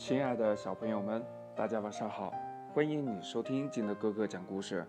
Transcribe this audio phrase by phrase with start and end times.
[0.00, 1.22] 亲爱的小朋友们，
[1.54, 2.32] 大家晚上好！
[2.72, 4.82] 欢迎你收听金德哥哥讲故事。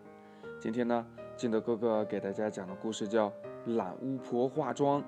[0.57, 3.29] 今天呢，金德哥哥给大家讲的故事叫
[3.75, 5.01] 《懒巫婆化妆》。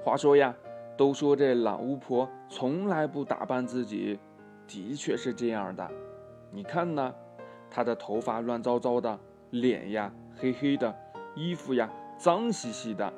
[0.00, 0.54] 话说呀，
[0.96, 4.16] 都说这懒巫婆从来不打扮自己，
[4.68, 5.90] 的确是这样的。
[6.52, 7.12] 你看呢，
[7.68, 9.18] 她的头发乱糟糟的，
[9.50, 10.94] 脸呀黑黑的，
[11.34, 13.12] 衣服呀脏兮兮的。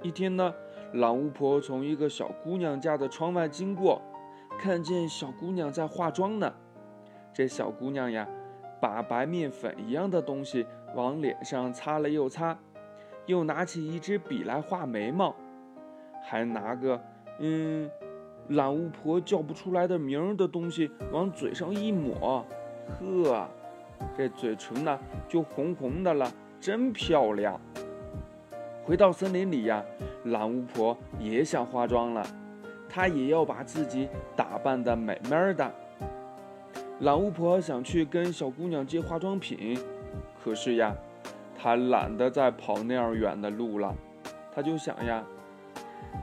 [0.00, 0.54] 一天呢。
[0.92, 4.00] 老巫婆从一个小姑娘家的窗外经过，
[4.58, 6.52] 看见小姑娘在化妆呢。
[7.32, 8.26] 这小姑娘呀，
[8.80, 12.58] 把白面粉一样的东西往脸上擦了又擦，
[13.26, 15.36] 又拿起一支笔来画眉毛，
[16.24, 17.00] 还拿个
[17.38, 17.90] 嗯，
[18.48, 22.44] 懒巫婆叫不出来的名儿的东西往嘴上一抹，
[22.98, 23.46] 呵，
[24.16, 27.60] 这嘴唇呢就红红的了，真漂亮。
[28.88, 29.84] 回到森林里呀。
[30.24, 32.26] 懒巫婆也想化妆了，
[32.88, 35.70] 她也要把自己打扮的美美的。
[37.00, 39.78] 懒巫婆想去跟小姑娘借化妆品，
[40.42, 40.94] 可是呀，
[41.56, 43.94] 她懒得再跑那样远的路了。
[44.54, 45.22] 她就想呀，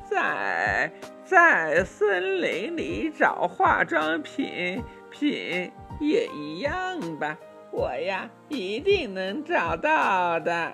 [0.04, 0.92] 在
[1.24, 7.38] 在森林里找化妆品品也一样吧，
[7.72, 10.74] 我呀一定能找到的。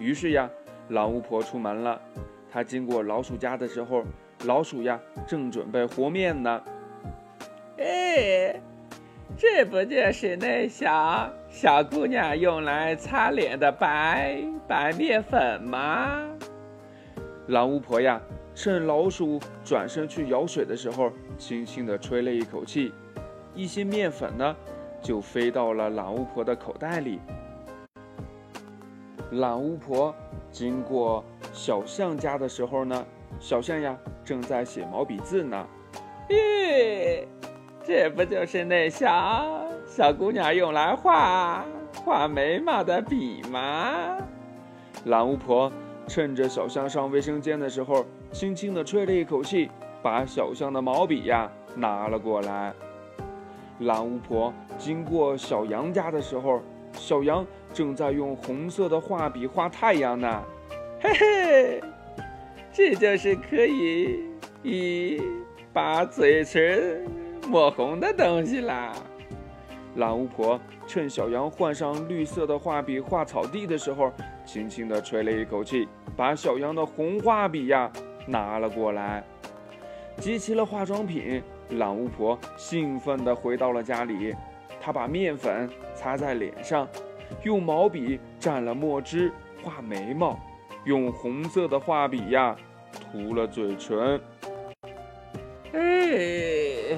[0.00, 0.50] 于是呀，
[0.88, 2.00] 懒巫婆出门了。
[2.50, 4.04] 她经过老鼠家的时候，
[4.44, 6.62] 老鼠呀正准备和面呢。
[7.78, 8.60] 哎，
[9.36, 16.28] 这不就是那小小姑娘用来擦脸的白白面粉吗？
[17.48, 18.20] 狼巫婆呀，
[18.54, 22.92] 趁老鼠转身去舀水的时候，轻轻地吹了一口气，
[23.54, 24.56] 一些面粉呢
[25.02, 27.18] 就飞到了狼巫婆的口袋里。
[29.34, 30.14] 懒巫婆
[30.52, 33.04] 经过小象家的时候呢，
[33.40, 35.66] 小象呀正在写毛笔字呢。
[36.28, 37.24] 咦，
[37.84, 41.64] 这不就是那小小姑娘用来画
[42.04, 44.18] 画眉毛的笔吗？
[45.06, 45.72] 懒巫婆
[46.06, 49.68] 趁着小象上卫生间的时候，轻轻地吹了一口气，
[50.00, 52.72] 把小象的毛笔呀拿了过来。
[53.80, 56.60] 懒巫婆经过小羊家的时候。
[56.96, 60.42] 小羊正在用红色的画笔画太阳呢，
[61.00, 61.80] 嘿嘿，
[62.72, 64.20] 这就是可以
[64.62, 65.20] 以
[65.72, 67.04] 把嘴唇
[67.48, 68.92] 抹红的东西啦。
[69.96, 74.12] 懒巫婆趁小羊换上绿色的画笔画草地的时候，
[74.44, 77.90] 轻轻地吹了一口气，把小羊的红画笔呀
[78.26, 79.22] 拿了过来。
[80.18, 84.32] 集齐了化妆品，懒巫婆兴奋地回到了家里。
[84.80, 86.86] 她把面粉擦在脸上，
[87.42, 90.38] 用毛笔蘸了墨汁画眉毛，
[90.84, 92.56] 用红色的画笔呀
[92.90, 94.20] 涂了嘴唇。
[95.72, 96.96] 哎，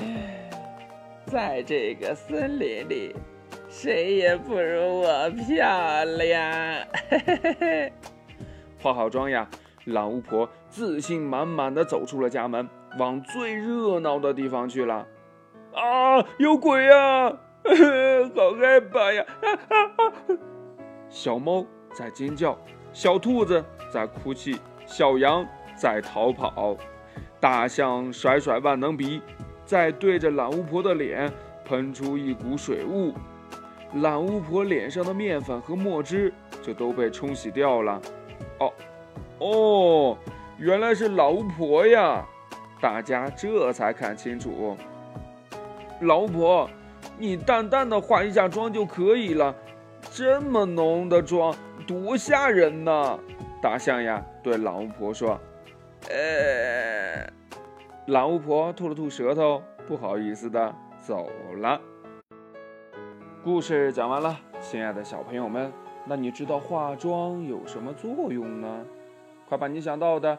[1.26, 3.14] 在这个森林里，
[3.68, 6.86] 谁也不如我漂亮。
[7.10, 7.92] 嘿嘿嘿。
[8.82, 9.48] 化好妆呀，
[9.86, 15.06] 懒巫婆自信满满的走出了家门，往最热闹的地方去了。
[15.72, 17.38] 啊，有鬼呀！
[18.34, 19.24] 好害怕呀！
[21.08, 22.56] 小猫在尖叫，
[22.92, 26.76] 小兔子在哭泣，小羊在逃跑，
[27.40, 29.22] 大象甩甩万能笔，
[29.64, 31.32] 在对着懒巫婆的脸
[31.64, 33.12] 喷出一股水雾，
[33.94, 38.00] 懒巫婆脸上的面粉和墨汁就都被冲洗掉了。
[38.60, 38.72] 哦，
[39.38, 40.18] 哦，
[40.58, 42.24] 原来是老巫婆呀！
[42.80, 44.76] 大家这才看清楚，
[46.00, 46.70] 老巫婆。
[47.18, 49.54] 你淡淡的化一下妆就可以了，
[50.10, 51.54] 这么浓的妆
[51.86, 53.18] 多吓人呢！
[53.62, 55.40] 大象呀，对老巫婆说
[56.10, 57.26] ：“呃。”
[58.06, 61.80] 老巫婆吐了吐舌头，不好意思的走了。
[63.42, 65.72] 故事讲完了，亲爱的小朋友们，
[66.04, 68.84] 那你知道化妆有什么作用呢？
[69.48, 70.38] 快把你想到的。